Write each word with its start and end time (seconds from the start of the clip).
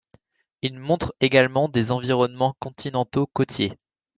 Ils 0.63 0.79
montrent 0.79 1.13
également 1.19 1.69
des 1.69 1.91
environnements 1.91 2.55
continentaux 2.59 3.27
côtiers. 3.27 3.77